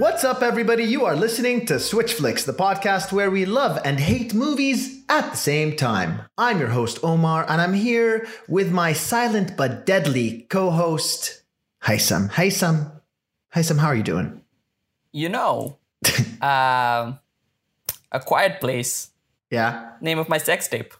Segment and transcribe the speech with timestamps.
[0.00, 0.84] What's up, everybody?
[0.84, 5.32] You are listening to Switch Flicks, the podcast where we love and hate movies at
[5.32, 6.22] the same time.
[6.38, 11.42] I'm your host, Omar, and I'm here with my silent but deadly co host,
[11.82, 12.30] Haysam.
[12.30, 12.92] Haysam,
[13.54, 14.40] Haysam, how are you doing?
[15.12, 15.76] You know,
[16.40, 17.18] um,
[18.10, 19.09] A Quiet Place,
[19.50, 19.90] Yeah.
[20.00, 20.94] name of my sex tape.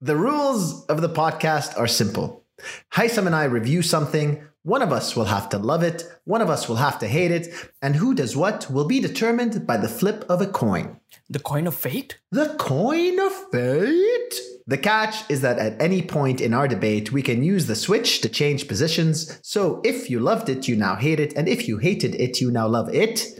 [0.00, 2.44] The rules of the podcast are simple.
[2.92, 4.44] Haysam and I review something.
[4.62, 7.30] One of us will have to love it, one of us will have to hate
[7.30, 7.48] it,
[7.82, 11.00] and who does what will be determined by the flip of a coin.
[11.28, 12.18] The coin of fate?
[12.30, 14.34] The coin of fate?
[14.66, 18.22] The catch is that at any point in our debate, we can use the switch
[18.22, 19.38] to change positions.
[19.42, 22.50] So if you loved it, you now hate it, and if you hated it, you
[22.50, 23.38] now love it.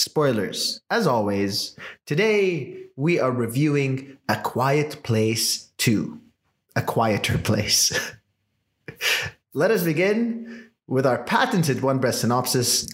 [0.00, 0.80] Spoilers.
[0.88, 6.18] As always, today we are reviewing A Quiet Place 2.
[6.74, 7.92] A Quieter Place.
[9.52, 12.88] Let us begin with our patented one breath synopsis.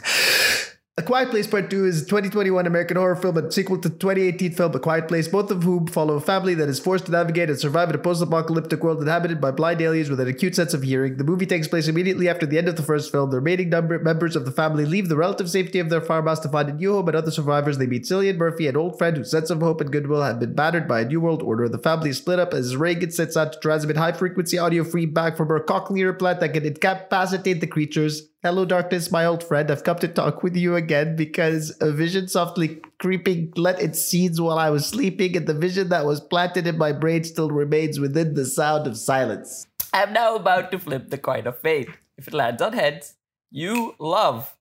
[0.98, 4.52] A Quiet Place Part 2 is a 2021 American horror film and sequel to 2018
[4.52, 7.50] film A Quiet Place, both of whom follow a family that is forced to navigate
[7.50, 10.72] and survive in a post apocalyptic world inhabited by blind aliens with an acute sense
[10.72, 11.18] of hearing.
[11.18, 13.28] The movie takes place immediately after the end of the first film.
[13.28, 16.48] The remaining number, members of the family leave the relative safety of their farmhouse to
[16.48, 17.76] find a new home and other survivors.
[17.76, 20.54] They meet Cillian Murphy, an old friend whose sense of hope and goodwill have been
[20.54, 21.68] battered by a new world order.
[21.68, 25.36] The family is split up as Regan sets out to transmit high frequency audio feedback
[25.36, 28.30] from her cochlear implant that can incapacitate the creatures.
[28.46, 29.68] Hello, darkness, my old friend.
[29.72, 34.40] I've come to talk with you again because a vision softly creeping let its seeds
[34.40, 37.98] while I was sleeping, and the vision that was planted in my brain still remains
[37.98, 39.66] within the sound of silence.
[39.92, 41.88] I'm now about to flip the coin of fate.
[42.16, 43.14] If it lands on heads,
[43.50, 44.56] you love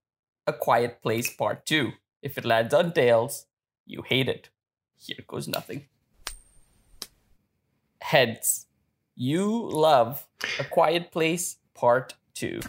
[0.48, 1.92] A Quiet Place Part 2.
[2.24, 3.46] If it lands on tails,
[3.86, 4.50] you hate it.
[4.98, 5.86] Here goes nothing.
[8.02, 8.66] Heads,
[9.14, 10.26] you love
[10.58, 12.60] A Quiet Place Part 2.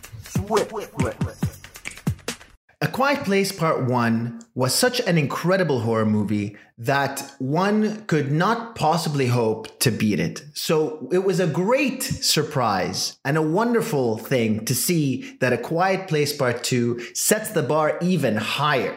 [2.80, 8.76] A Quiet Place Part 1 was such an incredible horror movie that one could not
[8.76, 10.44] possibly hope to beat it.
[10.54, 16.06] So it was a great surprise and a wonderful thing to see that A Quiet
[16.06, 18.94] Place Part 2 sets the bar even higher.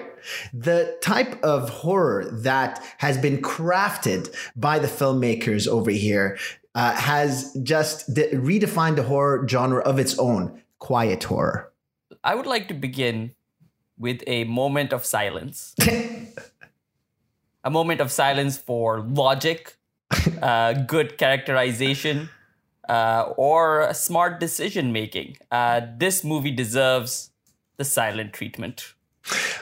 [0.54, 6.38] The type of horror that has been crafted by the filmmakers over here
[6.76, 11.72] uh, has just de- redefined the horror genre of its own quiet horror.
[12.24, 13.34] I would like to begin
[13.98, 15.76] with a moment of silence.
[17.64, 19.78] a moment of silence for logic,
[20.42, 22.30] uh, good characterization,
[22.88, 25.38] uh, or smart decision making.
[25.52, 27.32] Uh, this movie deserves
[27.78, 28.94] the silent treatment.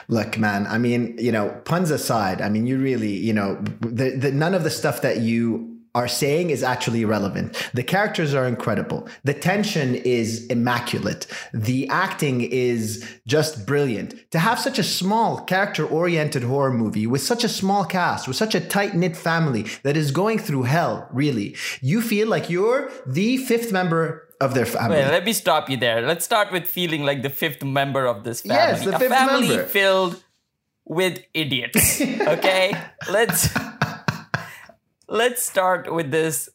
[0.08, 4.16] Look, man, I mean, you know, puns aside, I mean, you really, you know, the,
[4.16, 7.70] the, none of the stuff that you are saying is actually relevant.
[7.74, 9.08] The characters are incredible.
[9.24, 11.26] The tension is immaculate.
[11.52, 14.30] The acting is just brilliant.
[14.32, 18.36] To have such a small character oriented horror movie with such a small cast, with
[18.36, 22.90] such a tight knit family that is going through hell, really, you feel like you're
[23.06, 24.98] the fifth member of their family.
[24.98, 26.00] Wait, let me stop you there.
[26.02, 28.56] Let's start with feeling like the fifth member of this family.
[28.56, 29.64] Yes, the a fifth family member.
[29.64, 30.22] filled
[30.84, 32.00] with idiots.
[32.28, 32.78] Okay?
[33.10, 33.48] let's
[35.08, 36.48] let's start with this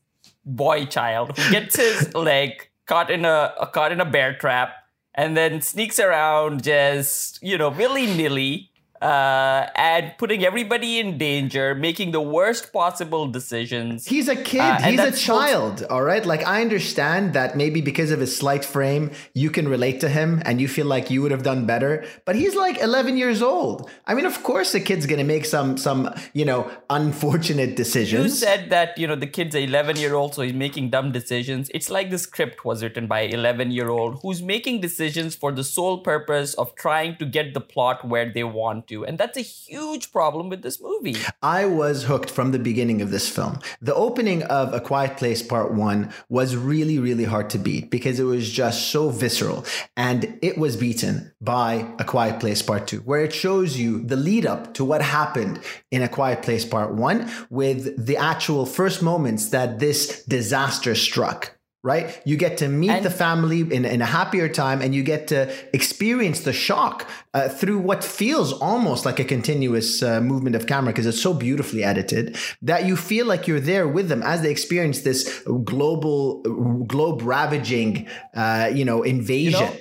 [0.46, 4.76] boy child who gets his leg caught in a caught in a bear trap
[5.16, 8.72] and then sneaks around just, you know, willy-nilly
[9.04, 14.08] uh, and putting everybody in danger, making the worst possible decisions.
[14.08, 14.62] He's a kid.
[14.62, 15.84] Uh, He's a child.
[15.90, 16.26] All right.
[16.26, 20.42] Like, I understand that maybe because of his slight frame, you can relate to him
[20.46, 22.06] and you feel like you would have done better.
[22.26, 23.90] But he's like 11 years old.
[24.06, 28.24] I mean, of course, a kid's going to make some, some, you know, unfortunate decisions.
[28.24, 31.70] You said that you know the kid's 11 year old, so he's making dumb decisions.
[31.74, 35.64] It's like the script was written by 11 year old who's making decisions for the
[35.64, 39.42] sole purpose of trying to get the plot where they want to, and that's a
[39.42, 41.16] huge problem with this movie.
[41.42, 43.60] I was hooked from the beginning of this film.
[43.82, 48.20] The opening of A Quiet Place Part 1 was really, really hard to beat because
[48.20, 49.66] it was just so visceral.
[49.98, 54.16] And it was beaten by A Quiet Place Part 2, where it shows you the
[54.16, 59.02] lead up to what happened in A Quiet Place Part 1 with the actual first
[59.02, 61.58] moments that this disaster struck.
[61.86, 62.22] Right?
[62.26, 65.28] You get to meet And- the family in, in a happier time and you get
[65.28, 70.66] to experience the shock uh, through what feels almost like a continuous uh, movement of
[70.66, 74.42] camera because it's so beautifully edited that you feel like you're there with them as
[74.42, 76.42] they experience this global,
[76.88, 79.60] globe ravaging, uh, you know, invasion.
[79.60, 79.76] You know,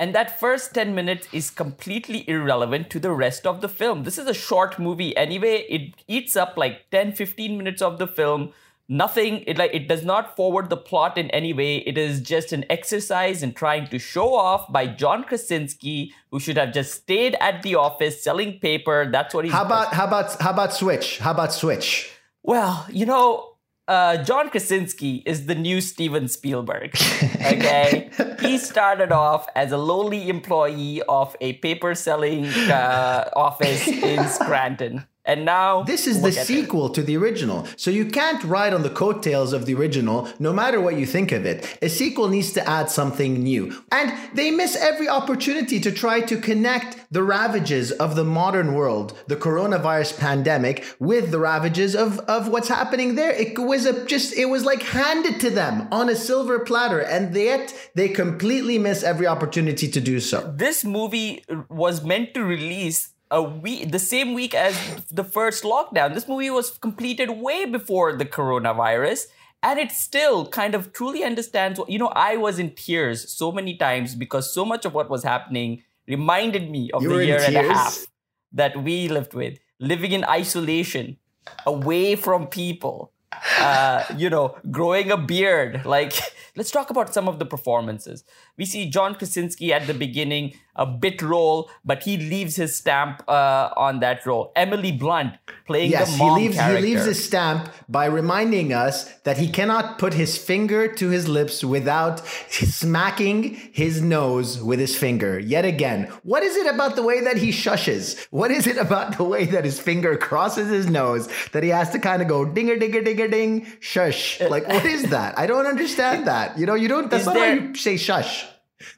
[0.00, 4.02] And that first 10 minutes is completely irrelevant to the rest of the film.
[4.02, 5.64] This is a short movie anyway.
[5.68, 8.52] It eats up like 10, 15 minutes of the film.
[8.92, 11.78] Nothing, it like it does not forward the plot in any way.
[11.78, 16.58] It is just an exercise in trying to show off by John Krasinski, who should
[16.58, 19.08] have just stayed at the office selling paper.
[19.10, 21.20] That's what he's How about how about how about Switch?
[21.20, 22.10] How about Switch?
[22.42, 23.54] Well, you know,
[23.88, 26.94] uh, John Krasinski is the new Steven Spielberg.
[27.34, 28.10] Okay,
[28.42, 35.06] he started off as a lowly employee of a paper selling uh, office in Scranton.
[35.24, 37.66] And now This is the sequel to the original.
[37.76, 41.30] So you can't ride on the coattails of the original, no matter what you think
[41.30, 41.78] of it.
[41.80, 43.72] A sequel needs to add something new.
[43.92, 49.16] And they miss every opportunity to try to connect the ravages of the modern world,
[49.28, 53.30] the coronavirus pandemic, with the ravages of, of what's happening there.
[53.30, 57.34] It was a just it was like handed to them on a silver platter, and
[57.34, 60.52] yet they completely miss every opportunity to do so.
[60.56, 64.76] This movie was meant to release a week, the same week as
[65.10, 66.14] the first lockdown.
[66.14, 69.26] This movie was completed way before the coronavirus.
[69.62, 73.50] And it still kind of truly understands what, you know, I was in tears so
[73.50, 77.40] many times because so much of what was happening reminded me of You the year
[77.40, 78.06] and a half
[78.52, 81.16] that we lived with, living in isolation,
[81.64, 83.12] away from people,
[83.58, 85.84] uh, you know, growing a beard.
[85.84, 86.12] Like,
[86.56, 88.24] let's talk about some of the performances.
[88.58, 93.22] We see John Krasinski at the beginning, a bit role, but he leaves his stamp
[93.28, 94.52] uh, on that role.
[94.56, 95.34] Emily Blunt
[95.66, 96.76] playing Yes, the he mom leaves character.
[96.76, 101.28] he leaves his stamp by reminding us that he cannot put his finger to his
[101.28, 102.20] lips without
[102.50, 105.38] smacking his nose with his finger.
[105.38, 108.26] Yet again, what is it about the way that he shushes?
[108.30, 111.90] What is it about the way that his finger crosses his nose that he has
[111.90, 114.40] to kind of go dinger dinger dinger ding shush?
[114.40, 115.38] Like what is that?
[115.38, 116.58] I don't understand that.
[116.58, 117.10] You know, you don't.
[117.10, 118.46] That's Is not there- how you say shush.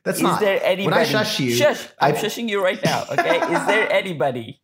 [0.04, 0.40] That's Is not.
[0.40, 0.84] there anybody?
[0.86, 1.86] when I shush you, Shush!
[2.00, 3.04] I'm I- shushing you right now.
[3.10, 3.38] Okay.
[3.38, 4.60] Is there anybody?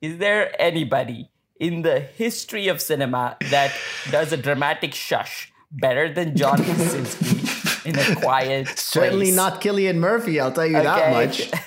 [0.00, 3.72] Is there anybody in the history of cinema that
[4.10, 8.68] does a dramatic shush better than John Krasinski in a quiet?
[8.78, 9.36] certainly place?
[9.36, 10.40] not Cillian Murphy.
[10.40, 11.50] I'll tell you that much.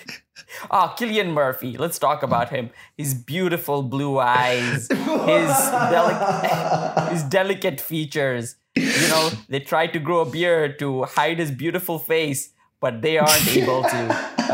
[0.72, 1.78] Ah, Cillian Murphy.
[1.78, 2.70] Let's talk about him.
[2.96, 8.56] His beautiful blue eyes, his delic- his delicate features.
[8.76, 12.53] You know, they tried to grow a beard to hide his beautiful face,
[12.84, 14.02] but they aren't able to.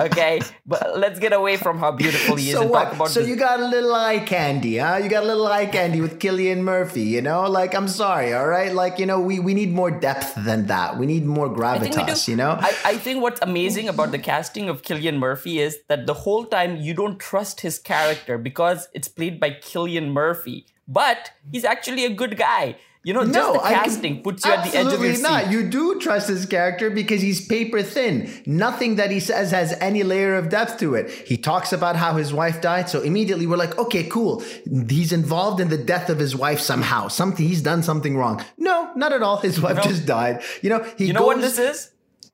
[0.05, 2.83] Okay, but let's get away from how beautiful he is So and what?
[2.83, 4.97] talk about So this- you got a little eye candy, huh?
[5.03, 7.41] You got a little eye candy with Cillian Murphy, you know?
[7.49, 8.71] Like, I'm sorry, all right?
[8.81, 10.97] Like, you know, we, we need more depth than that.
[10.99, 12.51] We need more I think we gravitas, you know?
[12.61, 16.45] I, I think what's amazing about the casting of Cillian Murphy is that the whole
[16.45, 20.67] time you don't trust his character because it's played by Cillian Murphy.
[20.87, 22.75] But he's actually a good guy.
[23.01, 25.15] You know, just the I can- casting puts you at the edge of your absolutely
[25.15, 25.21] seat.
[25.23, 25.51] not.
[25.51, 28.29] You do trust his character because he's paper thin.
[28.45, 31.09] Nothing that he says has any layer of depth to it.
[31.09, 34.43] He talks about how his wife died, so immediately we're like, okay, cool.
[34.89, 37.07] He's involved in the death of his wife somehow.
[37.07, 38.43] Something he's done something wrong.
[38.57, 39.37] No, not at all.
[39.37, 40.43] His wife know- just died.
[40.61, 41.91] You know, he You know what goes- this is?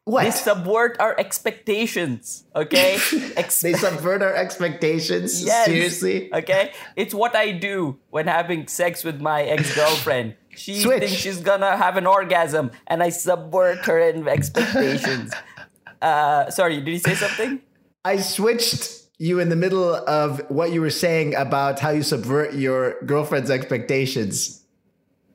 [0.07, 0.23] What?
[0.23, 2.43] They subvert our expectations.
[2.55, 2.97] Okay,
[3.35, 5.43] Ex- they subvert our expectations.
[5.43, 5.65] Yes.
[5.65, 6.31] Seriously.
[6.33, 10.35] Okay, it's what I do when having sex with my ex-girlfriend.
[10.57, 10.99] She Switch.
[10.99, 15.33] thinks she's gonna have an orgasm, and I subvert her expectations.
[16.01, 17.61] uh, sorry, did you say something?
[18.03, 22.53] I switched you in the middle of what you were saying about how you subvert
[22.53, 24.63] your girlfriend's expectations.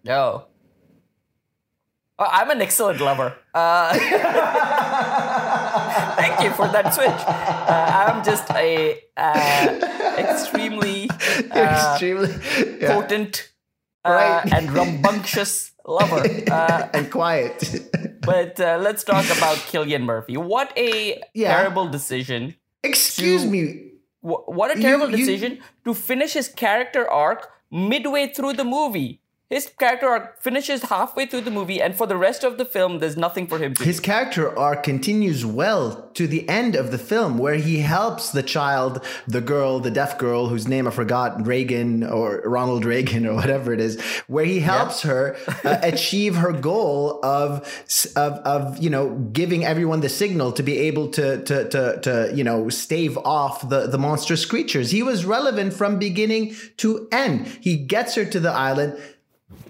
[0.04, 0.46] No.
[2.18, 3.34] Oh, I'm an excellent lover.
[3.54, 3.92] Uh,
[6.16, 7.08] thank you for that switch.
[7.08, 11.08] Uh, I'm just a uh, extremely
[11.50, 12.34] uh, Extremely
[12.78, 13.49] yeah, potent
[14.04, 14.52] uh, Right.
[14.52, 16.22] and rambunctious lover.
[16.50, 17.56] Uh, and quiet.
[18.22, 20.36] but uh, let's talk about Cillian Murphy.
[20.36, 21.56] What a Yeah.
[21.56, 22.54] terrible decision.
[22.82, 23.62] Excuse to- me.
[24.22, 28.64] Wh- What a You- terrible you- decision to finish his character arc midway through the
[28.64, 29.20] movie.
[29.50, 33.00] His character arc finishes halfway through the movie, and for the rest of the film,
[33.00, 33.84] there's nothing for him to do.
[33.84, 38.44] His character arc continues well to the end of the film, where he helps the
[38.44, 43.34] child, the girl, the deaf girl whose name I forgot, Reagan or Ronald Reagan or
[43.34, 47.66] whatever it is, where he helps her uh, achieve her goal of,
[48.14, 52.32] of of you know giving everyone the signal to be able to to to, to
[52.32, 54.92] you know stave off the the monstrous creatures.
[54.92, 57.48] He was relevant from beginning to end.
[57.60, 58.96] He gets her to the island.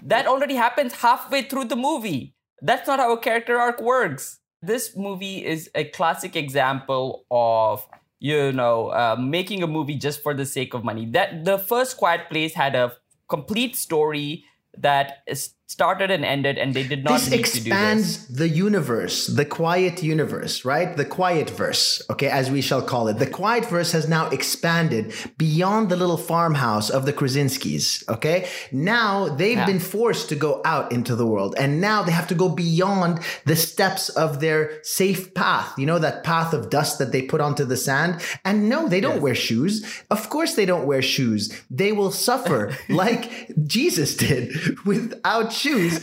[0.03, 2.35] That already happens halfway through the movie.
[2.61, 4.39] That's not how a character arc works.
[4.61, 7.87] This movie is a classic example of
[8.19, 11.05] you know uh, making a movie just for the sake of money.
[11.07, 12.93] That the first Quiet Place had a
[13.27, 14.43] complete story
[14.77, 17.55] that is- started and ended, and they did not this need to do this.
[17.57, 20.89] expands the universe, the quiet universe, right?
[21.01, 23.15] The quiet verse, okay, as we shall call it.
[23.25, 27.85] The quiet verse has now expanded beyond the little farmhouse of the Krasinskis,
[28.15, 28.47] okay?
[28.71, 29.65] Now they've Yeah.
[29.73, 33.19] been forced to go out into the world, and now they have to go beyond
[33.45, 37.39] the steps of their safe path, you know, that path of dust that they put
[37.47, 38.11] onto the sand.
[38.43, 39.21] And no, they don't Yes.
[39.27, 39.73] wear shoes.
[40.09, 41.41] Of course, they don't wear shoes.
[41.69, 43.23] They will suffer like
[43.77, 44.43] Jesus did
[44.85, 45.93] without shoes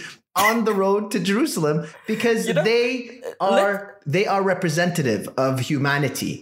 [0.48, 1.76] on the road to Jerusalem
[2.12, 3.72] because You know, they uh, are
[4.16, 6.32] they are representative of humanity.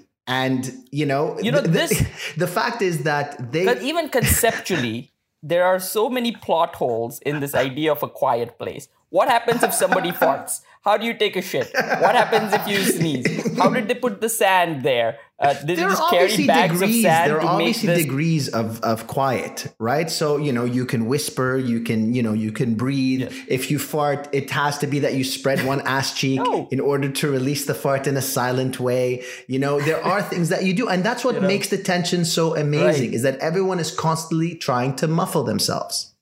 [0.40, 0.60] And
[1.00, 2.02] you know, You know, the, the- this-
[2.44, 4.98] the fact is that they But even conceptually,
[5.52, 8.84] there are so many plot holes in this idea of a quiet place.
[9.16, 10.52] What happens if somebody farts?
[10.86, 11.68] How do you take a shit?
[12.04, 13.56] What happens if you sneeze?
[13.56, 15.10] How did they put the sand there?
[15.38, 16.96] Uh, they there just are carry obviously bags degrees.
[16.96, 18.02] of sand There are obviously this?
[18.04, 20.08] degrees of, of quiet, right?
[20.10, 23.20] So you know you can whisper, you can you know you can breathe.
[23.20, 23.34] Yes.
[23.46, 26.68] If you fart, it has to be that you spread one ass cheek No.
[26.70, 29.24] in order to release the fart in a silent way.
[29.46, 31.48] You know there are things that you do, and that's what You know.
[31.48, 33.10] makes the tension so amazing.
[33.10, 33.14] Right.
[33.14, 36.12] Is that everyone is constantly trying to muffle themselves.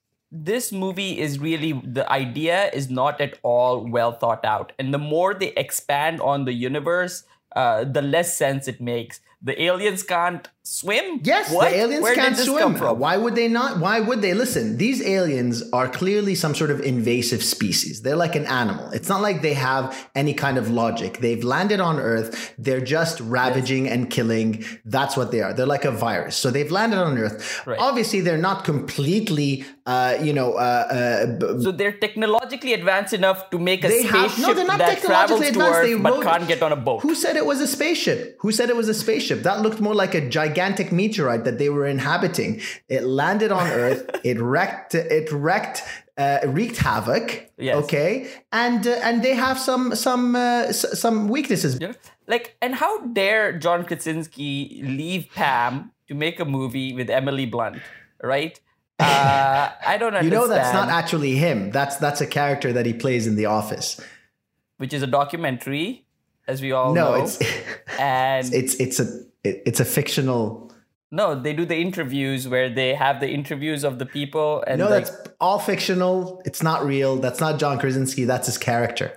[0.50, 4.99] this movie is really the idea is not at all well thought out and the
[4.99, 7.23] more they expand on the universe
[7.54, 9.20] uh, the less sense it makes.
[9.42, 11.71] The aliens can't swim Yes, What?
[11.71, 12.59] the aliens Where did can't swim.
[12.59, 12.99] come from?
[12.99, 13.78] Why would they not?
[13.78, 14.33] Why would they?
[14.33, 18.00] Listen, these aliens are clearly some sort of invasive species.
[18.02, 18.90] They're like an animal.
[18.92, 21.18] It's not like they have any kind of logic.
[21.18, 22.54] They've landed on Earth.
[22.59, 24.64] They're just ravaging and killing.
[24.87, 25.52] That's what they are.
[25.52, 26.37] They're like a virus.
[26.37, 27.66] So they've landed on Earth.
[27.66, 27.78] Right.
[27.78, 33.59] Obviously, they're not completely, uh, you know, uh, uh, so they're technologically advanced enough to
[33.59, 34.54] make a they spaceship have no.
[34.54, 35.78] They're not that travels technologically advanced.
[35.78, 37.02] Earth They but wrote- can't get on a boat.
[37.02, 38.38] Who said it was a spaceship?
[38.40, 39.42] Who said it was a spaceship?
[39.42, 40.53] That looked more like a gigantic
[40.92, 42.61] meteorite that they were inhabiting.
[42.88, 44.08] It landed on Earth.
[44.25, 44.94] it wrecked.
[44.94, 45.82] It wrecked.
[46.16, 47.50] Uh, wreaked havoc.
[47.58, 47.75] Yes.
[47.84, 51.80] Okay, and uh, and they have some some uh, s- some weaknesses.
[51.80, 51.92] Know?
[52.28, 57.82] Like, and how dare John Krasinski leave Pam to make a movie with Emily Blunt,
[58.23, 58.61] right?
[59.00, 60.25] Uh, I don't understand.
[60.26, 61.73] You know that's not actually him.
[61.73, 64.00] That's that's a character that he plays in The Office.
[64.76, 66.06] which is a documentary,
[66.46, 67.25] as we all No, know.
[67.25, 67.37] it's
[67.99, 69.06] and it's it's a
[69.44, 70.72] it- it's a fictional.
[71.10, 74.88] no, they do the interviews where they have the interviews of the people and No,
[74.88, 76.42] like, that's all fictional.
[76.44, 77.16] It's not real.
[77.16, 78.24] That's not John Krasinski.
[78.24, 79.12] That's his character.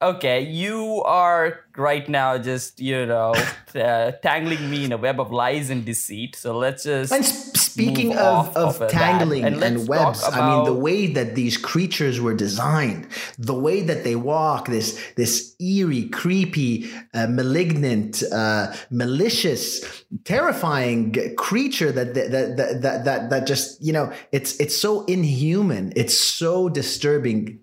[0.00, 3.34] Okay, you are right now just you know
[3.74, 6.36] uh, tangling me in a web of lies and deceit.
[6.36, 10.64] So let's just And speaking of, of, of tangling And and, webs, talk I mean,
[10.64, 16.08] the way that these creatures were designed, the way that they walk, this this eerie,
[16.08, 19.84] creepy, uh, malignant, uh, malicious,
[20.24, 25.92] terrifying creature that, that that that that that just you know, it's it's so inhuman,
[25.96, 27.60] it's so disturbing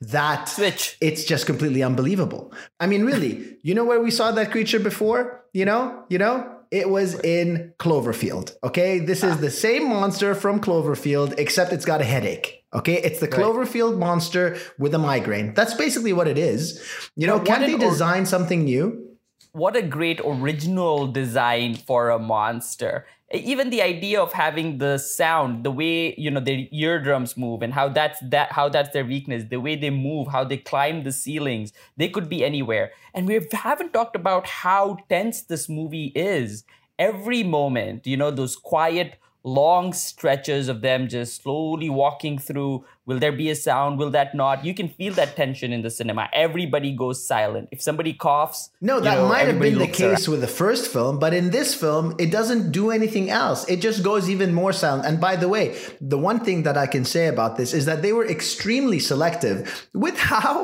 [0.00, 0.96] that switch.
[1.00, 2.52] it's just completely unbelievable.
[2.78, 5.44] I mean, really, you know where we saw that creature before?
[5.52, 8.54] You know, you know, it was in Cloverfield.
[8.62, 9.36] Okay, this is ah.
[9.36, 12.64] the same monster from Cloverfield, except it's got a headache.
[12.72, 13.40] Okay, it's the Right.
[13.40, 15.54] Cloverfield monster with a migraine.
[15.54, 16.80] That's basically what it is.
[17.16, 19.09] You know, can they an or- design something new?
[19.52, 23.06] What a great original design for a monster.
[23.32, 27.72] Even the idea of having the sound the way you know their eardrums move and
[27.72, 31.12] how that's that how that's their weakness the way they move how they climb the
[31.12, 32.90] ceilings they could be anywhere.
[33.14, 36.64] And we haven't talked about how tense this movie is.
[36.98, 43.20] Every moment you know those quiet long stretches of them just slowly walking through will
[43.24, 46.24] there be a sound will that not you can feel that tension in the cinema
[46.46, 50.24] everybody goes silent if somebody coughs No, you that know, might have been the case
[50.32, 53.60] with the first film, but in this film, it doesn't do anything else.
[53.74, 55.04] It just goes even more silent.
[55.08, 55.64] And by the way,
[56.12, 59.56] the one thing that I can say about this is that they were extremely selective
[60.04, 60.54] with how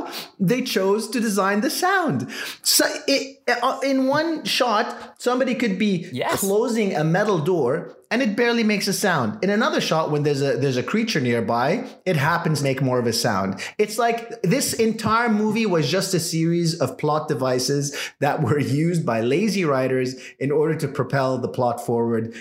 [0.51, 2.19] they chose to design the sound.
[2.63, 2.85] So
[3.17, 4.87] it, uh, in one shot,
[5.29, 6.41] somebody could be Yes.
[6.41, 7.71] closing a metal door
[8.11, 9.29] and it barely makes a sound.
[9.45, 11.69] In another shot, when there's a there's a creature nearby,
[12.11, 13.51] it happens make more of a sound.
[13.79, 19.07] It's like this entire movie was just a series of plot devices that were used
[19.07, 22.35] by lazy writers in order to propel the plot forward.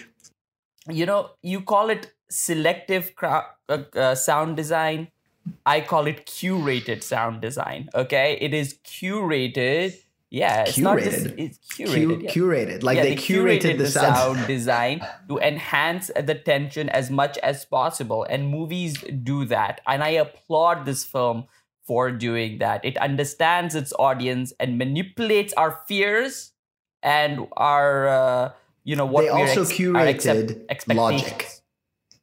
[0.89, 5.07] you know you call it selective uh, uh, sound design
[5.65, 9.95] i call it curated sound design okay it is curated
[10.31, 11.57] yeah it's not just Curated.
[11.77, 12.31] Cu- curated yeah.
[12.31, 14.45] Curated, like Yeah, they, curated, the, sound.
[14.55, 20.09] design to enhance the tension as much as possible and movies do that and i
[20.09, 21.45] applaud this film
[21.83, 26.51] for doing that it understands its audience and manipulates our fears
[27.03, 28.51] and our uh,
[28.83, 31.47] you know what They we're also ex- accept- curated logic.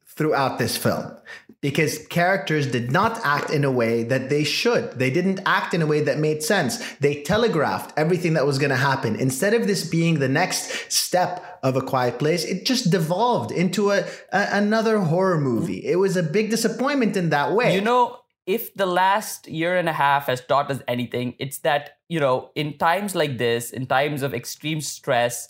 [0.05, 1.15] throughout this film
[1.63, 4.91] because characters did not act in a way that they should.
[4.99, 6.77] They didn't act in a way that made sense.
[6.97, 9.15] They telegraphed everything that was going to happen.
[9.15, 13.91] Instead of this being the next step of A Quiet Place, it just devolved into
[13.91, 14.03] a,
[14.33, 15.85] a another horror movie.
[15.85, 17.73] It was a big disappointment in that way.
[17.73, 21.97] You know, if the last year and a half has taught us anything, it's that,
[22.09, 25.47] you know, in times like this, in times of extreme stress,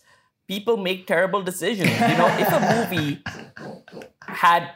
[0.47, 1.89] people make terrible decisions.
[1.89, 3.23] You know, if a movie
[4.21, 4.69] had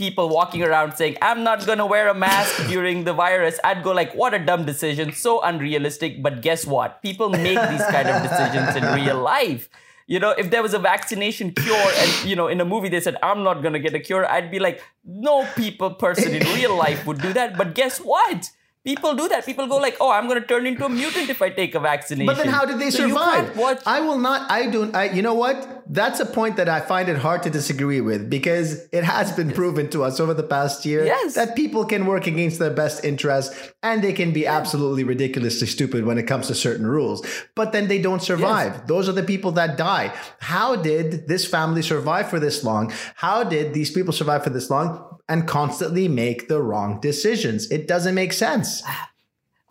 [0.00, 3.92] people walking around saying, I'm not gonna wear a mask during the virus, I'd go
[3.92, 6.22] like, what a dumb decision, so unrealistic.
[6.22, 7.02] But guess what?
[7.02, 9.68] People make these kind of decisions in real life.
[10.06, 13.02] You know, if there was a vaccination cure and, you know, in a movie they
[13.06, 16.74] said, I'm not gonna get a cure, I'd be like, no people person in real
[16.74, 17.58] life would do that.
[17.58, 18.50] But guess what?
[18.82, 19.44] People do that.
[19.44, 21.80] People go like, "Oh, I'm going to turn into a mutant if I take a
[21.80, 23.54] vaccination." But then, how did they So survive?
[23.86, 24.50] I will not.
[24.50, 24.96] I don't.
[24.96, 25.79] I, you know what?
[25.92, 29.50] That's a point that I find it hard to disagree with because it has been
[29.50, 31.34] proven to us over the past year Yes.
[31.34, 36.04] that people can work against their best interest and they can be absolutely ridiculously stupid
[36.04, 37.26] when it comes to certain rules.
[37.56, 38.86] But then they don't survive.
[38.86, 40.14] Those are the people that die.
[40.38, 42.92] How did this family survive for this long?
[43.16, 45.18] How did these people survive for this long?
[45.28, 47.70] And constantly make the wrong decisions.
[47.70, 48.82] It doesn't make sense.
[48.86, 49.09] Ah,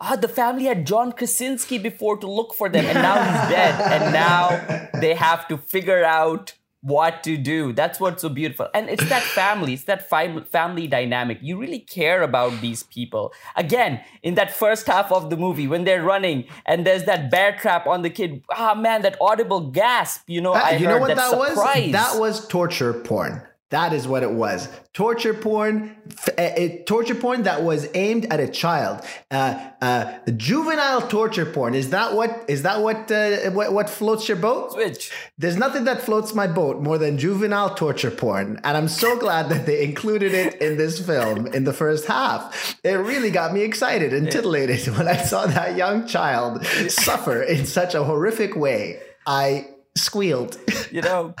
[0.00, 3.74] ah, the family had John Krasinski before to look for them, and now he's dead,
[3.92, 7.74] and now they have to figure out what to do.
[7.74, 11.38] That's what's so beautiful, and it's that family, it's that fam- family dynamic.
[11.42, 13.34] You really care about these people.
[13.54, 17.52] Again, in that first half of the movie, when they're running and there's that bear
[17.56, 20.22] trap on the kid, ah man, that audible gasp.
[20.26, 21.82] You know, Uh, I you heard know what that, that surprise.
[21.84, 21.92] was?
[21.92, 23.42] That was torture porn.
[23.70, 24.68] That is what it was.
[24.92, 29.00] Torture porn, f- uh, uh, torture porn that was aimed at a child.
[29.30, 31.74] Uh, uh, juvenile torture porn.
[31.74, 32.44] Is that what?
[32.48, 33.10] Is that what?
[33.10, 34.72] Uh, what, what floats your boat?
[34.72, 35.12] Switch.
[35.38, 39.48] There's nothing that floats my boat more than juvenile torture porn, and I'm so glad
[39.50, 42.76] that they included it in this film in the first half.
[42.82, 47.66] It really got me excited and titillated when I saw that young child suffer in
[47.66, 49.00] such a horrific way.
[49.26, 50.58] I squealed.
[50.90, 51.34] you know.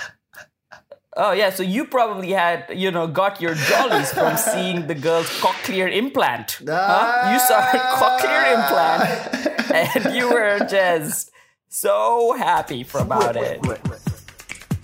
[1.22, 5.28] Oh yeah, so you probably had, you know, got your jollies from seeing the girl's
[5.40, 6.62] cochlear implant.
[6.66, 7.30] Huh?
[7.30, 11.30] You saw her cochlear implant and you were just
[11.68, 13.60] so happy for about it.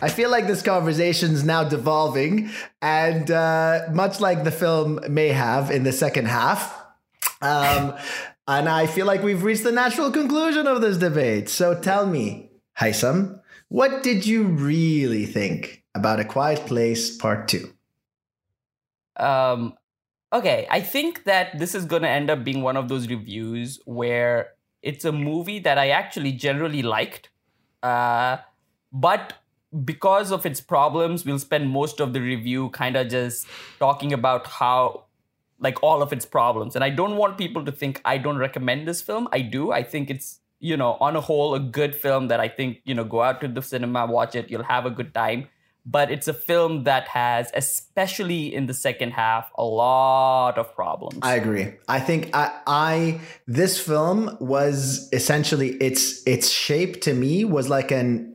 [0.02, 2.50] I feel like this conversation is now devolving,
[2.82, 6.78] and uh, much like the film may have in the second half.
[7.40, 7.94] Um,
[8.46, 11.48] and I feel like we've reached the natural conclusion of this debate.
[11.48, 17.72] So tell me, Haitham, what did you really think about A Quiet Place Part 2?
[19.16, 19.74] Um,
[20.32, 23.80] okay, I think that this is going to end up being one of those reviews
[23.86, 24.50] where
[24.82, 27.30] it's a movie that I actually generally liked,
[27.82, 28.36] uh,
[28.92, 29.32] but
[29.84, 33.46] because of its problems, we'll spend most of the review kind of just
[33.78, 35.04] talking about how,
[35.58, 36.74] like, all of its problems.
[36.74, 39.28] And I don't want people to think I don't recommend this film.
[39.32, 39.72] I do.
[39.72, 42.94] I think it's, you know, on a whole, a good film that I think, you
[42.94, 45.48] know, go out to the cinema, watch it, you'll have a good time
[45.86, 51.18] but it's a film that has, especially in the second half, a lot of problems.
[51.22, 51.74] I agree.
[51.88, 57.90] I think I, I this film was essentially its its shape to me was like
[57.92, 58.32] an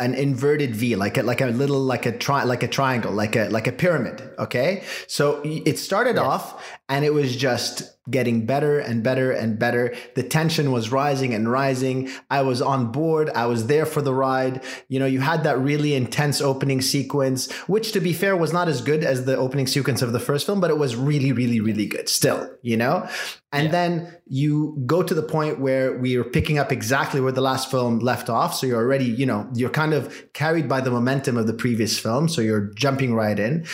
[0.00, 3.34] an inverted V, like a, like a little like a tri- like a triangle, like
[3.36, 4.22] a like a pyramid.
[4.38, 6.24] Okay, so it started Yes.
[6.24, 9.94] off and it was just getting better and better and better.
[10.14, 12.08] The tension was rising and rising.
[12.30, 13.28] I was on board.
[13.34, 14.64] I was there for the ride.
[14.88, 18.66] You know, you had that really intense opening sequence, which to be fair was not
[18.66, 21.60] as good as the opening sequence of the first film, but it was really, really,
[21.60, 23.06] really good still, you know?
[23.52, 23.72] And Yeah.
[23.72, 27.70] then you go to the point where we are picking up exactly where the last
[27.70, 28.54] film left off.
[28.54, 31.98] So you're already, you know, you're kind of carried by the momentum of the previous
[31.98, 32.28] film.
[32.28, 33.66] So you're jumping right in.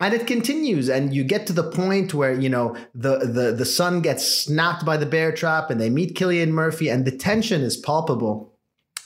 [0.00, 3.66] And it continues, and you get to the point where you know the the the
[3.66, 7.60] son gets snapped by the bear trap, and they meet Cillian Murphy, and the tension
[7.60, 8.50] is palpable.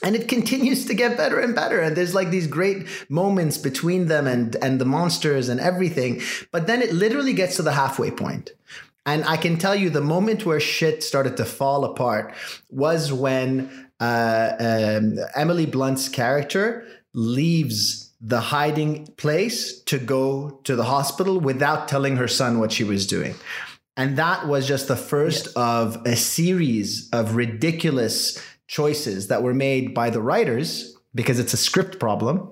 [0.03, 4.07] And it continues to get better and better, and there's like these great moments between
[4.07, 6.21] them and and the monsters and everything.
[6.51, 8.51] But then it literally gets to the halfway point,
[9.05, 12.33] and I can tell you the moment where shit started to fall apart
[12.69, 20.83] was when uh, um, Emily Blunt's character leaves the hiding place to go to the
[20.83, 23.35] hospital without telling her son what she was doing.
[23.95, 29.93] And that was just the first of a series of ridiculous choices that were made
[29.93, 32.51] by the writers because it's a script problem.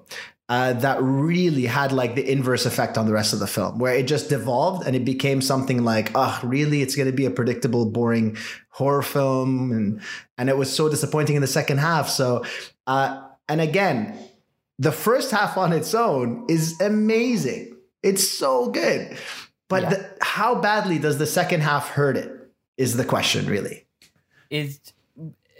[0.49, 3.95] Uh, that really had like the inverse effect on the rest of the film, where
[3.95, 6.81] it just devolved and it became something like, oh, really?
[6.81, 8.37] It's going to be a predictable, boring
[8.69, 10.01] horror film, and
[10.37, 12.09] and it was so disappointing in the second half.
[12.09, 12.43] So,
[12.85, 14.17] uh, and again,
[14.83, 17.75] the first half on its own is amazing.
[18.09, 19.17] It's so good.
[19.69, 19.89] But Yeah.
[19.91, 22.29] the, how badly does the second half hurt it?
[22.77, 23.77] Is the question really?
[24.49, 24.79] is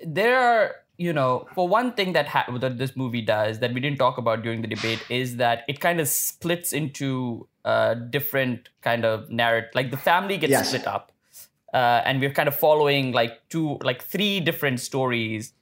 [0.05, 0.65] there are
[0.97, 4.17] you know for one thing that ha- that this movie does that we didn't talk
[4.23, 9.29] about during the debate is that it kind of splits into uh, different kind of
[9.31, 10.67] narrative like the family gets Yes.
[10.67, 11.11] split up
[11.73, 15.53] uh, and we're kind of following like two like three different stories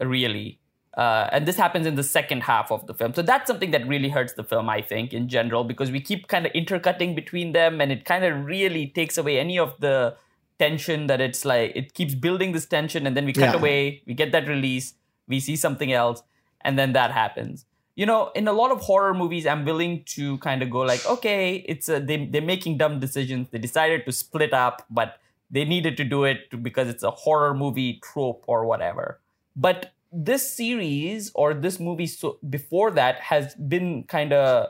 [0.00, 0.58] really
[0.96, 3.12] uh, and this happens in the second half of the film.
[3.14, 6.26] So that's something that really hurts the film i think in general because we keep
[6.28, 10.16] kind of intercutting between them and it kind of really takes away any of the
[10.58, 13.56] tension that it's like it keeps building this tension and then we cut Yeah.
[13.60, 14.94] away we get that release
[15.28, 16.22] we see something else
[16.62, 17.66] and then that happens.
[17.94, 21.04] You know in a lot of horror movies i'm willing to kind of go like
[21.06, 23.48] okay it's a, they, they're making dumb decisions.
[23.50, 25.18] They decided to split up but
[25.50, 29.20] they needed to do it because it's a horror movie trope or whatever.
[29.54, 34.68] But this series or this movie so before that has been kind of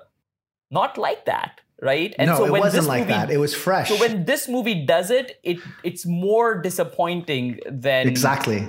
[0.70, 3.30] not like that right and no, it wasn't this like movie- that.
[3.30, 3.88] It was fresh.
[3.90, 8.66] so when this movie does it, it it's more disappointing than exactly.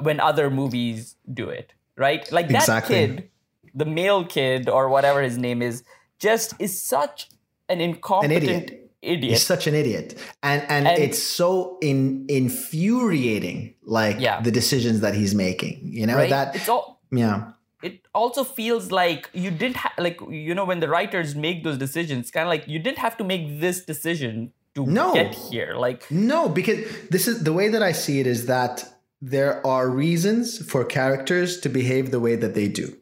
[0.00, 2.30] when other movies do it, right?
[2.30, 2.94] Like that Exactly.
[2.96, 3.30] kid,
[3.74, 5.84] the male kid or whatever his name is,
[6.18, 7.28] just is such
[7.68, 8.89] an incompetent idiot.
[9.02, 9.32] Idiot.
[9.32, 14.40] He's such an idiot, and, and And- it's so in infuriating, like Yeah.
[14.40, 15.80] the decisions that he's making.
[15.84, 16.30] You know right?
[16.30, 20.80] that, it's all yeah, it also feels like you didn't ha- like you know when
[20.80, 24.52] the writers make those decisions kind of like you didn't have to make this decision
[24.76, 25.12] to No.
[25.14, 26.78] get here like no, because
[27.10, 28.84] this is the way that I see it is that
[29.20, 32.96] there are reasons for characters to behave the way that they do.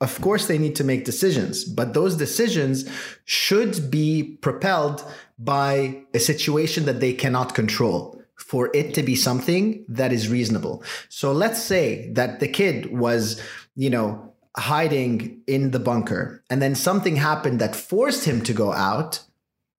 [0.00, 2.84] Of course, they need to make decisions, but those decisions
[3.24, 5.04] should be propelled
[5.38, 10.82] by a situation that they cannot control for it to be something that is reasonable.
[11.08, 13.40] So let's say that the kid was,
[13.74, 18.72] you know, hiding in the bunker and then something happened that forced him to go
[18.72, 19.20] out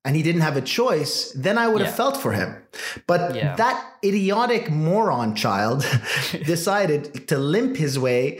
[0.03, 2.61] and he didn't have a choice, then I would have felt for him.
[3.07, 3.55] But Yeah.
[3.55, 5.85] that idiotic moron child
[6.45, 8.39] decided to limp his way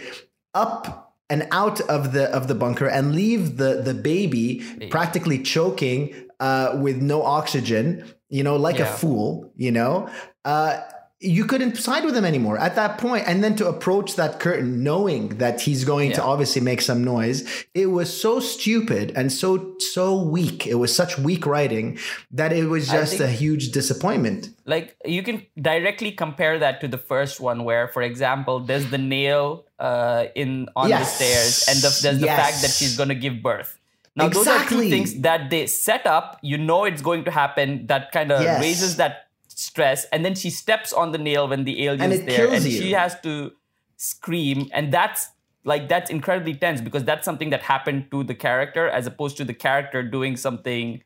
[0.54, 6.14] up and out of the of the bunker and leave the the baby practically choking
[6.40, 10.10] uh, with no oxygen, you know, like a fool, you know.
[10.44, 10.82] Uh,
[11.26, 13.28] you couldn't side with him anymore at that point.
[13.28, 17.44] And then to approach that curtain knowing that he's going to obviously make some noise
[17.74, 20.68] it was so stupid and so so weak.
[20.68, 21.98] It was such weak writing
[22.32, 24.50] that it was just a huge disappointment.
[24.66, 28.98] Like you can directly compare that to the first one where for example there's the
[28.98, 31.00] nail uh, in on Yes.
[31.18, 33.80] the stairs and the, there's the fact that she's going to give birth.
[34.16, 36.40] Now those are two things that they set up.
[36.42, 37.88] You know it's going to happen.
[37.88, 38.62] That kind of Yes.
[38.62, 39.25] raises that
[39.56, 42.72] stress and then she steps on the nail when the alien's And there and you.
[42.72, 43.54] she has to
[43.96, 45.30] scream and that's
[45.64, 49.46] like that's incredibly tense because that's something that happened to the character as opposed to
[49.46, 51.02] the character doing something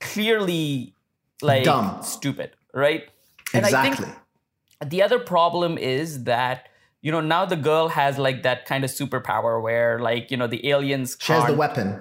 [0.00, 0.94] clearly
[1.42, 2.02] like Dumb.
[2.02, 3.08] stupid right
[3.52, 4.18] and I exactly think
[4.90, 6.68] the other problem is that
[7.02, 10.46] you know now the girl has like that kind of superpower where like you know
[10.46, 12.00] the aliens she has the weapon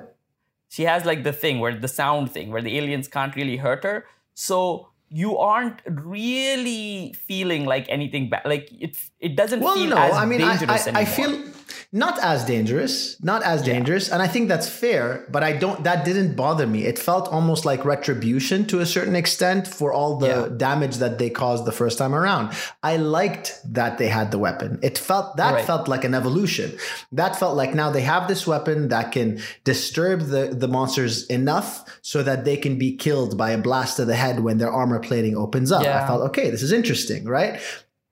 [0.69, 3.83] she has like the thing where the sound thing where the aliens can't really hurt
[3.83, 9.89] her so you aren't really feeling like anything bad like it it doesn't well feel
[9.89, 11.15] no as i mean I, dangerous I, I anymore.
[11.15, 11.52] feel
[11.91, 16.05] not as dangerous not as dangerous and i think that's fair but i don't that
[16.05, 16.85] didn't bother me.
[16.85, 20.47] It felt almost like retribution to a certain extent for all the Yeah.
[20.69, 22.45] damage that they caused the first time around.
[22.81, 24.79] I liked that they had the weapon.
[24.81, 25.65] It felt that Right.
[25.65, 26.69] felt like an evolution.
[27.11, 31.69] That felt like now they have this weapon that can disturb the the monsters enough
[32.01, 34.99] so that they can be killed by a blast to the head when their armor
[34.99, 35.81] plating opens up.
[35.81, 36.07] I Yeah.
[36.07, 37.53] felt okay this is interesting right?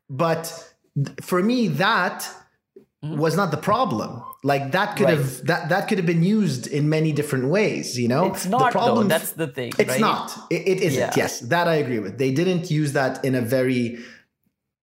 [0.10, 0.44] But
[1.30, 2.18] for me that
[3.04, 3.18] Mm-hmm.
[3.18, 5.18] was not the problem like that could Right.
[5.18, 8.60] have that that could have been used in many different ways you know it's not
[8.66, 9.08] the problem.
[9.08, 10.00] though that's the thing it's right?
[10.10, 11.24] not it, it isn't Yeah.
[11.24, 13.98] yes that i agree with they didn't use that in a very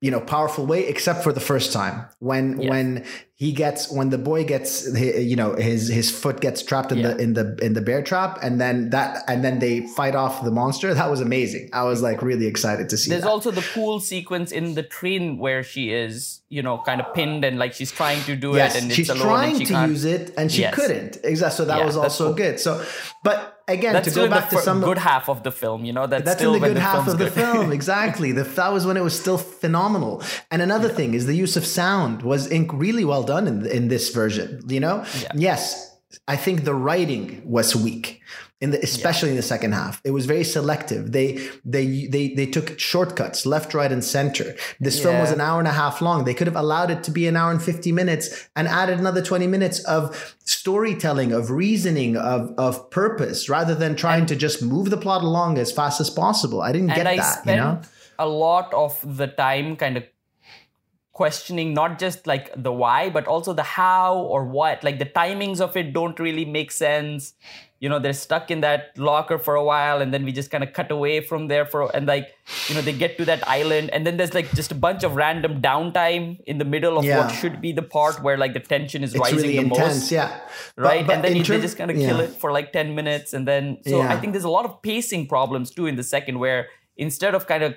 [0.00, 2.70] you know powerful way except for the first time when Yeah.
[2.70, 6.98] when he gets when the boy gets you know his his foot gets trapped in
[6.98, 7.08] Yeah.
[7.14, 10.44] the in the in the bear trap and then that and then they fight off
[10.44, 13.28] the monster that was amazing i was like really excited to see There's that.
[13.28, 17.44] also the cool sequence in the train where she is, you know, kind of pinned
[17.44, 19.90] and like she's trying to do yes it and she's trying and she to can't.
[19.90, 20.74] use it and she Yes.
[20.74, 22.34] couldn't exactly so that Yeah, was also cool.
[22.34, 22.84] good so
[23.24, 25.92] but again That's to go the back to some good half of the film, you
[25.92, 26.06] know.
[26.06, 27.32] That's, That's still in the good half film's of the good.
[27.34, 28.32] film, exactly.
[28.32, 30.22] The, that was when it was still phenomenal.
[30.50, 33.88] And another thing is the use of sound was inc- really well done in in
[33.88, 34.62] this version.
[34.68, 35.32] You know, Yeah.
[35.34, 38.20] yes, I think the writing was weak.
[38.60, 40.00] In the especially in the second half.
[40.04, 41.12] It was very selective.
[41.12, 44.56] They they they they took shortcuts left, right, and center.
[44.80, 46.24] This film was an hour and a half long.
[46.24, 49.22] They could have allowed it to be an hour and fifty minutes and added another
[49.22, 54.90] twenty minutes of storytelling, of reasoning, of of purpose, rather than trying to just move
[54.90, 56.60] the plot along as fast as possible.
[56.60, 57.46] I didn't get I that.
[57.46, 57.80] You know.
[58.18, 60.04] a lot of the time kind of
[61.12, 65.60] questioning not just like the why but also the how or what like the timings
[65.60, 67.34] of it don't really make sense
[67.80, 70.64] you know they're stuck in that locker for a while and then we just kind
[70.64, 72.26] of cut away from there for and like
[72.68, 75.14] you know they get to that island and then there's like just a bunch of
[75.14, 77.18] random downtime in the middle of Yeah.
[77.18, 79.94] what should be the part where like the tension is It's rising really the intense,
[79.94, 80.40] most yeah.
[80.76, 81.06] Right?
[81.06, 82.24] but and then you, term- they just kind of kill yeah.
[82.24, 83.32] it for like 10 minutes.
[83.32, 86.38] And then, so I think there's a lot of pacing problems too in the second,
[86.38, 87.76] where instead of kind of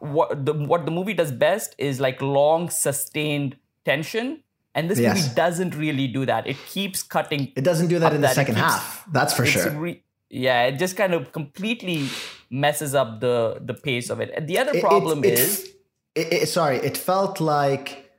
[0.00, 4.42] what the, what the movie does best is like long, sustained tension.
[4.74, 5.16] And this Yes.
[5.22, 6.46] movie doesn't really do that.
[6.46, 7.52] It keeps cutting.
[7.56, 8.34] It doesn't do that in the that.
[8.34, 9.04] Second keeps- half.
[9.12, 9.70] That's for sure.
[9.70, 12.08] re- yeah, it just kind of completely
[12.50, 14.30] messes up the the pace of it.
[14.36, 15.68] And the other it- problem it- is
[16.14, 18.10] it, it- sorry, it felt like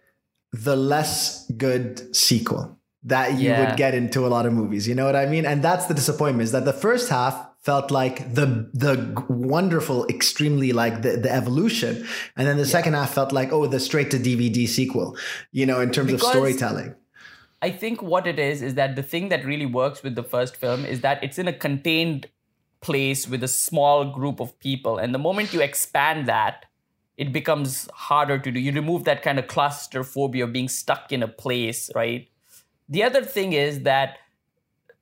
[0.51, 3.59] the less good sequel that you Yeah.
[3.69, 4.87] would get into a lot of movies.
[4.87, 5.45] You know what I mean?
[5.45, 10.73] And that's the disappointment is that the first half felt like the the wonderful, extremely
[10.73, 14.17] like the, the evolution, and then the second half felt like oh the straight to
[14.17, 15.17] DVD sequel.
[15.51, 16.95] You know, in terms Because- of storytelling.
[17.61, 20.57] I think what it is is that the thing that really works with the first
[20.57, 22.27] film is that it's in a contained
[22.81, 24.97] place with a small group of people.
[24.97, 26.65] And the moment you expand that,
[27.15, 28.59] it becomes harder to do.
[28.59, 32.27] You remove that kind of claustrophobia of being stuck in a place, right?
[32.89, 34.17] The other thing is that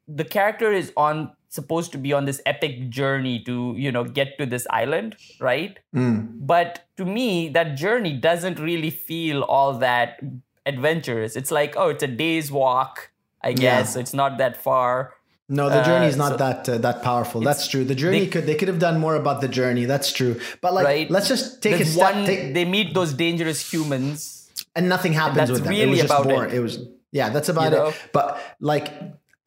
[0.08, 4.38] the character is on supposed to be on this epic journey to, you know, get
[4.40, 5.78] to this island, right?
[5.94, 10.20] But to me, that journey doesn't really feel all that
[10.66, 11.36] adventurous.
[11.36, 13.12] It's like, oh, it's a day's walk,
[13.44, 13.96] I guess.
[13.96, 15.14] It's not that far.
[15.50, 17.42] No, the journey is Uh, not so- that uh, that powerful.
[17.42, 17.84] That's true.
[17.84, 19.84] The journey they- could they could have done more about the journey.
[19.84, 20.40] That's true.
[20.62, 21.12] But like, Right.
[21.12, 22.16] let's just take There's a step.
[22.16, 24.38] one, take- they meet those dangerous humans.
[24.76, 25.74] and nothing happens that's with them.
[25.74, 26.50] it was just boring.
[26.52, 26.56] it.
[26.58, 26.62] It.
[26.62, 26.80] was
[27.12, 27.88] yeah, that's about You know?
[27.88, 27.96] it.
[28.14, 28.88] But like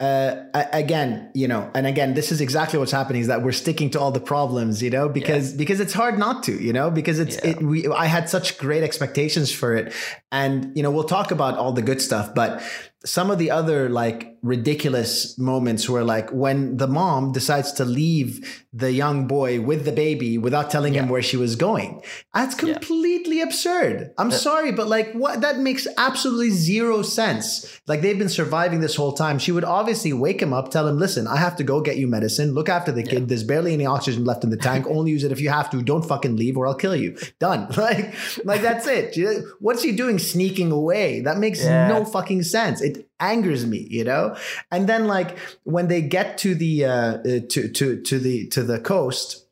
[0.00, 3.90] uh, again, you know, and again, this is exactly what's happening is that we're sticking
[3.90, 7.20] to all the problems, you know, because because it's hard not to, you know, because
[7.20, 7.50] it's Yeah.
[7.50, 7.62] it.
[7.62, 9.92] We I had such great expectations for it,
[10.32, 12.60] and you know, we'll talk about all the good stuff, but
[13.04, 18.64] some of the other like ridiculous moments were like when the mom decides to leave
[18.72, 22.02] the young boy with the baby without telling him where she was going.
[22.34, 24.12] That's completely absurd.
[24.18, 27.80] I'm sorry, but like what that makes absolutely zero sense.
[27.86, 29.38] Like they've been surviving this whole time.
[29.38, 32.06] She would obviously wake him up, tell him, listen, I have to go get you
[32.06, 32.52] medicine.
[32.52, 33.28] Look after the kid.
[33.28, 34.86] There's barely any oxygen left in the tank.
[34.88, 35.82] Only use it if you have to.
[35.82, 37.16] Don't fucking leave or I'll kill you.
[37.38, 37.68] Done.
[37.84, 38.14] Like,
[38.44, 39.14] like that's it.
[39.60, 41.20] What's he doing sneaking away?
[41.20, 41.88] That makes Yeah.
[41.88, 42.80] no fucking sense.
[42.80, 44.36] It angers me, you know?
[44.70, 48.62] And then like when they get to the uh, uh to to to the to
[48.62, 49.44] the coast,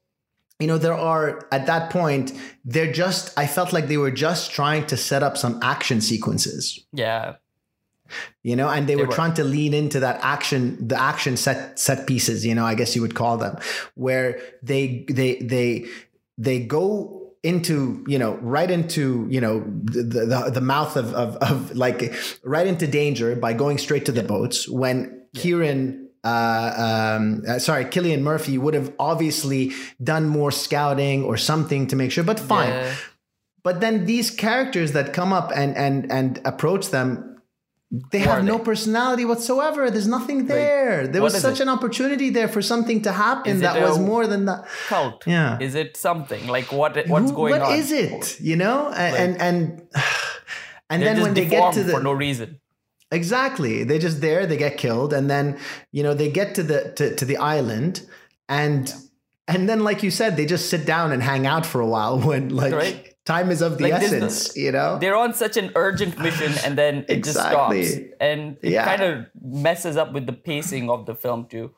[0.62, 2.32] you know there are at that point
[2.64, 6.84] they're just i felt like they were just trying to set up some action sequences
[6.92, 7.34] Yeah.
[8.44, 9.12] you know and they, were, were.
[9.12, 12.94] trying to lean into that action the action set set pieces you know i guess
[12.94, 13.56] you would call them
[13.94, 15.86] where they they they
[16.38, 21.36] they go into you know right into you know the the, the mouth of, of
[21.36, 27.42] of like right into danger by going straight to the boats when kieran uh, um,
[27.48, 32.22] uh, sorry, Cillian Murphy would have obviously done more scouting or something to make sure,
[32.22, 32.68] but fine.
[32.68, 32.94] Yeah.
[33.64, 37.31] But then these characters that come up and and and approach them,
[38.10, 38.64] they Who have no they?
[38.64, 39.90] personality whatsoever.
[39.90, 41.06] There's nothing there.
[41.06, 41.64] there was such it?
[41.64, 44.66] an opportunity there for something to happen that was more than that.
[44.88, 45.26] Cult.
[45.26, 45.58] Yeah.
[45.60, 46.46] Is it something?
[46.46, 47.74] Like what what's Who- going what on?
[47.74, 48.40] is it?
[48.40, 49.60] You know, and and
[50.90, 52.60] and, and then when they get to the for no reason.
[53.10, 53.84] Exactly.
[53.84, 55.58] They're just there, they get killed, and then
[55.90, 58.00] you know they get to the to, to the island
[58.48, 58.92] and
[59.48, 62.18] and then like you said, they just sit down and hang out for a while
[62.28, 63.11] when like Right.
[63.24, 64.98] Time is of the Like, no- essence, you know?
[64.98, 67.82] They're on such an urgent mission and then it Exactly.
[67.82, 68.14] just stops.
[68.20, 68.84] And it Yeah.
[68.84, 71.70] kind of messes up with the pacing of the film too.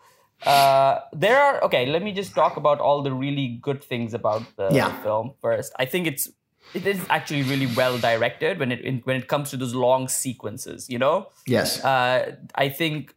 [0.44, 1.86] Uh, there are okay.
[1.86, 4.90] Let me just talk about all the really good things about the Yeah.
[5.02, 5.72] film first.
[5.78, 6.30] I think it's
[6.74, 10.08] it is actually really well directed when it in, when it comes to those long
[10.08, 10.88] sequences.
[10.90, 11.84] You know, Yes.
[11.84, 13.14] uh, I think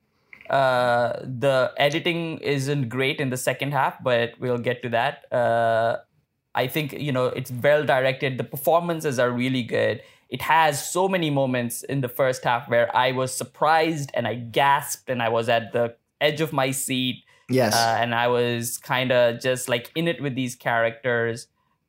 [0.49, 5.25] uh, the editing isn't great in the second half, but we'll get to that.
[5.33, 5.97] Uh,
[6.57, 8.37] I think you know it's well directed.
[8.37, 10.01] The performances are really good.
[10.29, 14.35] It has so many moments in the first half where I was surprised and I
[14.35, 17.73] gasped and I was at the edge of my seat yes.
[17.73, 21.47] uh, and I was kind of just like in it with these characters.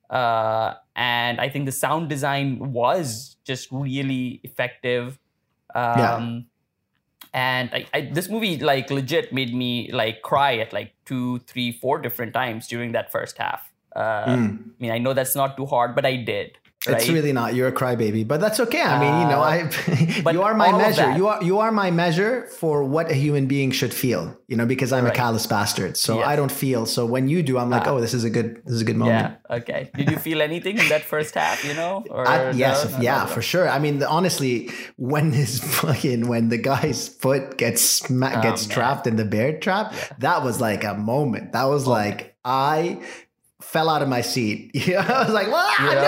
[0.09, 5.19] Uh, and I think the sound design was just really effective.
[5.75, 6.47] Um,
[7.35, 11.73] and I, I, this movie like legit made me like cry at like two three
[11.73, 14.59] four different times during that first half uh, Mm.
[14.59, 16.97] i mean i know that's not too hard but i did right?
[16.97, 17.55] It's really not.
[17.57, 18.81] You're a crybaby, but that's okay.
[18.81, 19.67] I mean, you know, I
[20.27, 21.11] but you are my measure.
[21.19, 24.39] You are you are my measure for what a human being should feel.
[24.47, 25.13] You know, because I'm Right.
[25.13, 26.27] a callous bastard, so Yes.
[26.33, 26.87] I don't feel.
[26.87, 27.91] So when you do, I'm like, Ah.
[27.91, 29.19] oh, this is a good this is a good moment.
[29.51, 32.85] yeah okay did you feel anything in that first half you know or I- yes,
[32.85, 32.91] no?
[32.97, 33.67] No, yeah, no, for sure.
[33.77, 34.71] I mean, the, honestly,
[35.11, 38.75] when his fucking when the guy's foot gets sma- Oh, gets man.
[38.77, 39.87] trapped in the bear trap,
[40.23, 41.53] that was like a moment.
[41.59, 43.03] That was like I
[43.61, 44.71] fell out of my seat.
[44.89, 46.03] Yeah, I was like, "Ah, Yeah.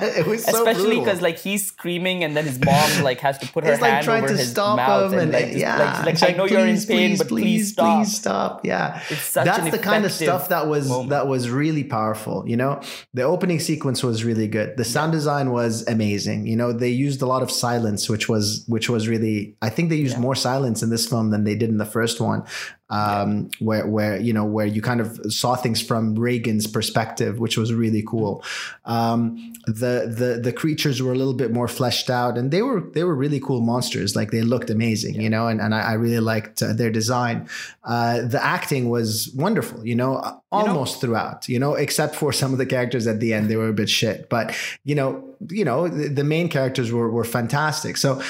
[0.00, 3.38] no!" it was so especially because like he's screaming and then his mom like has
[3.38, 5.32] to put her He's like hand trying over to his stop mouth him, and, and,
[5.32, 7.42] like, just, yeah, like, like, it's I know you're in please, pain, please, but please,
[7.44, 7.98] please, stop.
[8.02, 8.64] please stop.
[8.66, 11.10] Yeah, It's such that's the kind of stuff that was moment.
[11.10, 12.44] that was really powerful.
[12.46, 12.80] You know,
[13.14, 14.76] the opening sequence was really good.
[14.76, 16.46] The sound design was amazing.
[16.46, 19.56] You know, they used a lot of silence, which was which was really.
[19.62, 20.20] I think they used Yeah.
[20.20, 22.42] more silence in this film than they did in the first one.
[22.90, 27.58] Um, where where you know where you kind of saw things from Regan's perspective, which
[27.58, 28.42] was really cool.
[28.86, 32.80] Um, the the the creatures were a little bit more fleshed out, and they were
[32.80, 34.16] they were really cool monsters.
[34.16, 37.48] Like they looked amazing, you know, and, and I, I really liked uh, their design.
[37.84, 42.58] Uh, the acting was wonderful, you know, almost throughout, you know, except for some of
[42.58, 44.28] the characters at the end, they were a bit shit.
[44.30, 47.96] But you know, you know, the, the main characters were were fantastic.
[47.96, 48.22] So.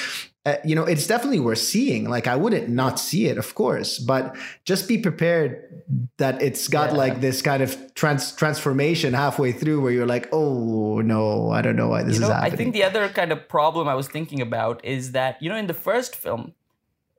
[0.45, 2.09] Uh, you know, it's definitely worth seeing.
[2.09, 5.83] Like, I wouldn't not see it, of course, but just be prepared
[6.17, 6.97] that it's got Yeah.
[6.97, 11.75] like this kind of trans- transformation halfway through where you're like, oh no, I don't
[11.75, 14.07] know why this you know, is I think the other kind of problem I was
[14.07, 16.53] thinking about is that, you know, in the first film,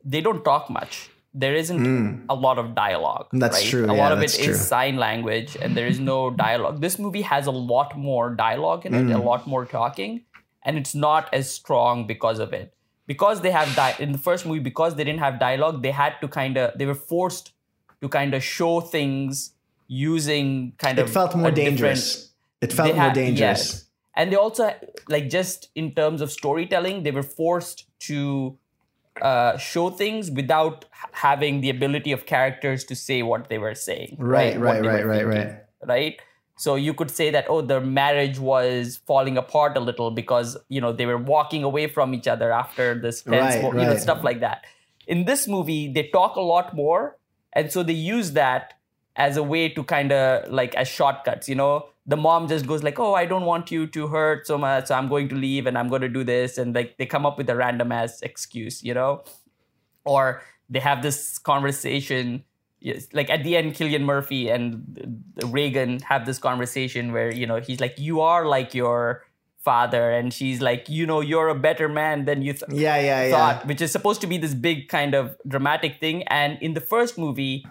[0.02, 1.10] they don't talk much.
[1.34, 3.26] There isn't a lot of dialogue.
[3.34, 3.40] Mm.
[3.40, 3.66] That's right?
[3.70, 4.54] true, A yeah, lot of it is true.
[4.54, 6.80] sign language and there is no dialogue.
[6.80, 9.24] This movie has a lot more dialogue in it, a Mm.
[9.24, 10.22] lot more talking,
[10.64, 12.72] and it's not as strong because of it.
[13.12, 16.14] Because they have di- in the first movie, because they didn't have dialogue, they had
[16.22, 17.46] to kind of they were forced
[18.02, 19.52] to kind of show things
[19.88, 22.04] using kind of it felt more dangerous.
[22.60, 23.38] It felt more had- dangerous.
[23.40, 23.84] yes.
[24.18, 24.64] and they also
[25.14, 28.18] like just in terms of storytelling they were forced to
[29.30, 30.84] uh, show things without
[31.26, 35.06] having the ability of characters to say what they were saying Right, right, they right,
[35.12, 35.52] right, right.
[35.94, 36.16] right
[36.60, 40.80] so you could say that oh their marriage was falling apart a little because you
[40.80, 44.22] know they were walking away from each other after this fence Right, you know stuff
[44.22, 44.66] like that.
[45.06, 47.16] In this movie they talk a lot more
[47.54, 48.74] and so they use that
[49.16, 51.86] as a way to kind of like as shortcuts you know?
[52.06, 54.94] The mom just goes like oh i don't want you to hurt so much so
[54.96, 57.38] i'm going to leave and i'm going to do this and like they come up
[57.38, 59.22] with a random ass excuse you know?
[60.04, 62.44] Or they have this conversation
[62.80, 67.60] yes, like at the end Cillian Murphy and Regan have this conversation where you know
[67.60, 69.24] he's like you are like your
[69.58, 73.24] father and she's like you know you're a better man than you th- Yeah, yeah,
[73.24, 73.30] yeah.
[73.30, 76.22] thought which is supposed to be this big kind of dramatic thing.
[76.24, 77.66] And in the first movie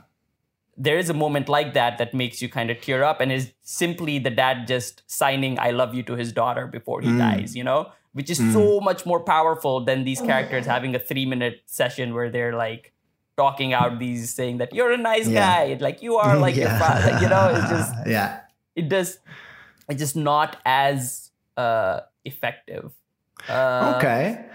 [0.81, 3.51] there is a moment like that that makes you kind of tear up and is
[3.61, 7.17] simply the dad just signing i love you to his daughter before he mm.
[7.17, 7.91] dies you know?
[8.13, 8.53] Which is mm.
[8.53, 12.91] so much more powerful than these characters having a 3 minute session where they're like
[13.39, 15.43] talking out these saying that you're a nice Yeah.
[15.45, 18.29] guy like you are like your father you know it's just yeah.
[18.75, 19.09] it does
[19.89, 22.91] it's just not as uh effective
[23.49, 24.45] uh, Okay.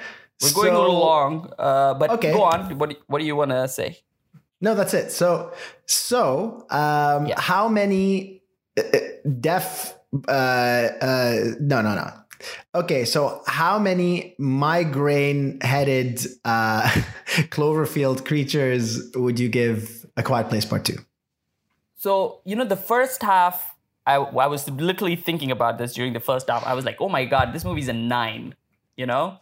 [0.42, 2.32] we're going a little long, uh, but Okay.
[2.36, 2.60] go on.
[2.78, 3.88] What do, what do you want to say?
[4.60, 5.10] No, that's it.
[5.10, 5.52] So,
[5.86, 7.40] so um, Yeah.
[7.40, 8.42] how many
[8.78, 8.98] uh, uh,
[9.40, 9.96] deaf?
[10.28, 12.06] Uh, uh, no, no, no.
[12.74, 16.82] Okay, so how many migraine-headed uh,
[17.50, 20.98] Cloverfield creatures would you give A Quiet Place Part Two?
[21.96, 23.74] So you know, the first half,
[24.06, 26.66] I I was literally thinking about this during the first half.
[26.66, 28.54] I was like, oh my god, this movie's a nine,
[28.96, 29.38] you know.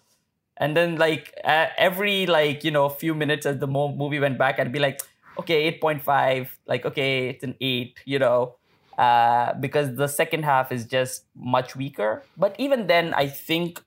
[0.56, 4.60] And then like uh, every like you know few minutes as the movie went back,
[4.60, 5.00] I'd be like,
[5.38, 6.56] okay, eight point five.
[6.66, 8.56] Like okay, it's an eight, you know.
[8.98, 12.22] Uh, because the second half is just much weaker.
[12.36, 13.82] But even then, I think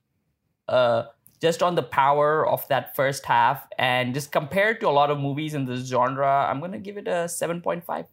[0.68, 1.04] uh,
[1.40, 5.18] just on the power of that first half and just compared to a lot of
[5.18, 8.06] movies in this genre, I'm gonna give it a seven point five.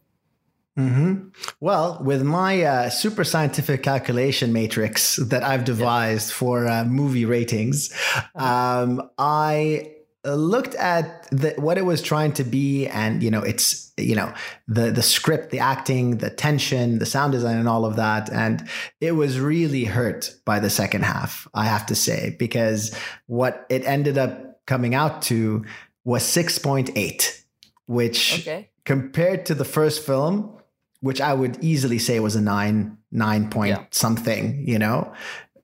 [0.78, 1.28] Mm-hmm.
[1.60, 7.94] Well, with my uh, super scientific calculation matrix that I've devised for uh, movie ratings,
[8.34, 9.92] um, I
[10.24, 14.32] looked at the, what it was trying to be, and you know, it's you know
[14.66, 18.68] the the script, the acting, the tension, the sound design, and all of that, and
[19.00, 21.46] it was really hurt by the second half.
[21.54, 22.94] I have to say because
[23.26, 25.64] what it ended up coming out to
[26.04, 27.44] was six point eight,
[27.86, 28.70] which Okay.
[28.84, 30.56] compared to the first film,
[31.00, 33.84] which I would easily say was a nine, nine point Yeah.
[33.90, 35.12] something, you know,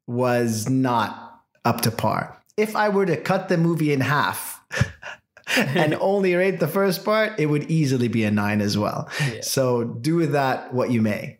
[0.06, 2.36] was not up to par.
[2.56, 4.59] If I were to cut the movie in half,
[5.56, 9.08] and only rate the first part, it would easily be a nine as well.
[9.20, 9.40] Yeah.
[9.42, 11.38] So do with that what you may.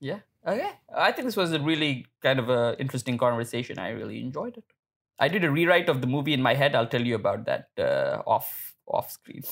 [0.00, 0.20] Yeah.
[0.46, 0.70] Okay.
[0.96, 3.78] I think this was a really kind of a interesting conversation.
[3.78, 4.64] I really enjoyed it.
[5.18, 6.74] I did a rewrite of the movie in my head.
[6.74, 9.42] I'll tell you about that uh, off off screen.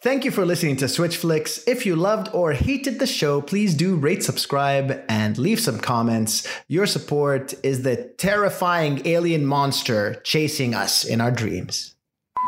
[0.00, 1.62] Thank you for listening to Switch Flicks.
[1.68, 6.48] If you loved or hated the show, please do rate, subscribe, and leave some comments.
[6.68, 11.94] Your support is the terrifying alien monster chasing us in our dreams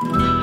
[0.00, 0.32] you